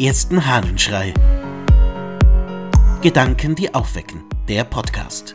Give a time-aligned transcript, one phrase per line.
[0.00, 1.12] ersten Hahnenschrei.
[3.02, 4.24] Gedanken, die aufwecken.
[4.48, 5.34] Der Podcast.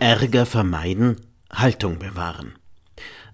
[0.00, 1.20] Ärger vermeiden,
[1.52, 2.56] Haltung bewahren.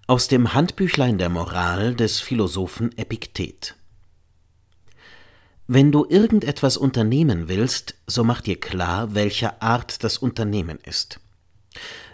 [0.06, 3.76] Aus dem Handbüchlein der Moral des Philosophen Epiktet.
[5.66, 11.19] Wenn du irgendetwas unternehmen willst, so mach dir klar, welcher Art das Unternehmen ist.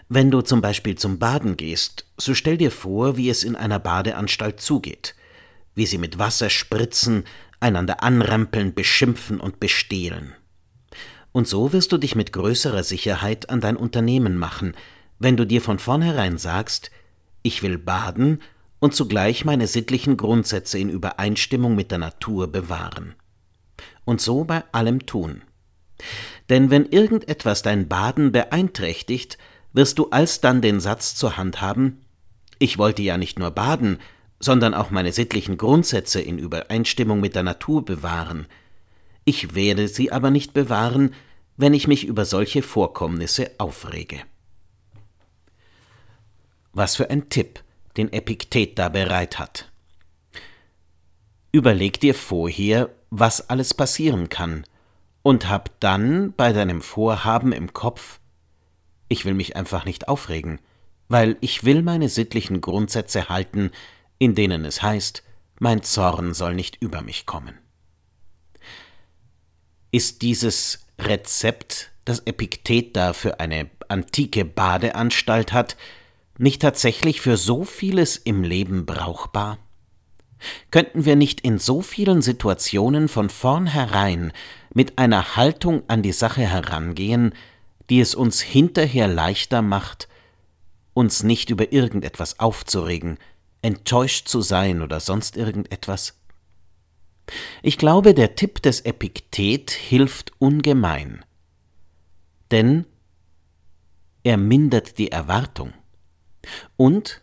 [0.09, 3.79] Wenn du zum Beispiel zum Baden gehst, so stell dir vor, wie es in einer
[3.79, 5.15] Badeanstalt zugeht,
[5.75, 7.23] wie sie mit Wasser spritzen,
[7.59, 10.33] einander anrempeln, beschimpfen und bestehlen.
[11.31, 14.75] Und so wirst du dich mit größerer Sicherheit an dein Unternehmen machen,
[15.19, 16.91] wenn du dir von vornherein sagst,
[17.41, 18.41] ich will baden
[18.79, 23.15] und zugleich meine sittlichen Grundsätze in Übereinstimmung mit der Natur bewahren
[24.05, 25.41] und so bei allem tun.
[26.49, 29.37] Denn wenn irgendetwas dein Baden beeinträchtigt,
[29.73, 32.01] wirst du alsdann den Satz zur Hand haben
[32.59, 33.99] Ich wollte ja nicht nur baden,
[34.39, 38.47] sondern auch meine sittlichen Grundsätze in Übereinstimmung mit der Natur bewahren.
[39.25, 41.13] Ich werde sie aber nicht bewahren,
[41.57, 44.19] wenn ich mich über solche Vorkommnisse aufrege.
[46.73, 47.63] Was für ein Tipp,
[47.97, 49.71] den Epiktet da bereit hat.
[51.51, 54.65] Überleg dir vorher, was alles passieren kann,
[55.21, 58.19] und hab dann bei deinem Vorhaben im Kopf,
[59.07, 60.59] ich will mich einfach nicht aufregen,
[61.09, 63.71] weil ich will meine sittlichen Grundsätze halten,
[64.17, 65.23] in denen es heißt,
[65.59, 67.57] mein Zorn soll nicht über mich kommen.
[69.91, 75.77] Ist dieses Rezept, das Epiktet da für eine antike Badeanstalt hat,
[76.37, 79.59] nicht tatsächlich für so vieles im Leben brauchbar?
[80.71, 84.33] Könnten wir nicht in so vielen Situationen von vornherein
[84.73, 87.33] mit einer Haltung an die Sache herangehen,
[87.89, 90.07] die es uns hinterher leichter macht,
[90.93, 93.17] uns nicht über irgendetwas aufzuregen,
[93.61, 96.19] enttäuscht zu sein oder sonst irgendetwas?
[97.61, 101.23] Ich glaube, der Tipp des Epiktet hilft ungemein,
[102.51, 102.85] denn
[104.23, 105.73] er mindert die Erwartung
[106.77, 107.21] und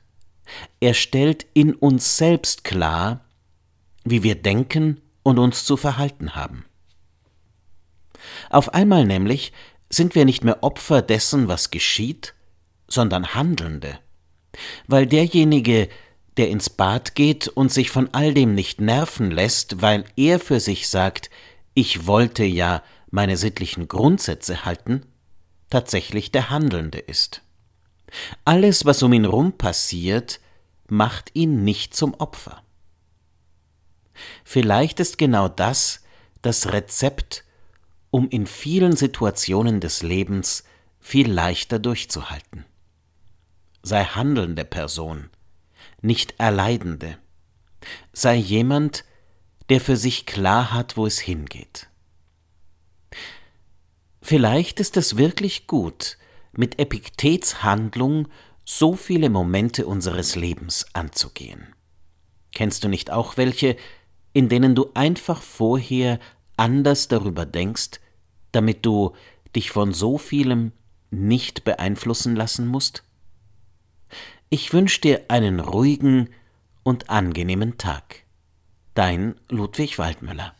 [0.81, 3.25] er stellt in uns selbst klar,
[4.04, 6.65] wie wir denken und uns zu verhalten haben.
[8.48, 9.53] Auf einmal nämlich
[9.91, 12.34] sind wir nicht mehr Opfer dessen, was geschieht,
[12.89, 13.99] sondern Handelnde,
[14.87, 15.89] weil derjenige,
[16.37, 20.61] der ins Bad geht und sich von all dem nicht nerven lässt, weil er für
[20.61, 21.28] sich sagt,
[21.75, 25.05] ich wollte ja meine sittlichen Grundsätze halten,
[25.69, 27.43] tatsächlich der Handelnde ist.
[28.45, 30.41] Alles, was um ihn rum passiert,
[30.89, 32.62] macht ihn nicht zum Opfer.
[34.45, 36.03] Vielleicht ist genau das
[36.43, 37.45] das Rezept,
[38.10, 40.65] um in vielen Situationen des Lebens
[40.98, 42.65] viel leichter durchzuhalten.
[43.82, 45.31] Sei handelnde Person,
[46.03, 47.19] nicht erleidende.
[48.12, 49.04] Sei jemand,
[49.69, 51.88] der für sich klar hat, wo es hingeht.
[54.21, 56.19] Vielleicht ist es wirklich gut,
[56.53, 58.28] mit Epiktets Handlung
[58.65, 61.75] so viele Momente unseres Lebens anzugehen.
[62.53, 63.77] Kennst du nicht auch welche,
[64.32, 66.19] in denen du einfach vorher
[66.60, 68.00] anders darüber denkst,
[68.53, 69.15] damit du
[69.56, 70.72] dich von so vielem
[71.10, 73.03] nicht beeinflussen lassen musst?
[74.50, 76.28] Ich wünsche dir einen ruhigen
[76.82, 78.25] und angenehmen Tag.
[78.94, 80.54] Dein Ludwig Waldmüller